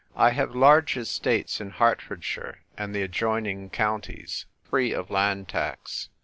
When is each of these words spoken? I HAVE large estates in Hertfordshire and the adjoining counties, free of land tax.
I 0.15 0.31
HAVE 0.31 0.55
large 0.55 0.97
estates 0.97 1.61
in 1.61 1.69
Hertfordshire 1.69 2.63
and 2.75 2.95
the 2.95 3.03
adjoining 3.03 3.69
counties, 3.69 4.47
free 4.63 4.93
of 4.93 5.11
land 5.11 5.47
tax. 5.47 6.09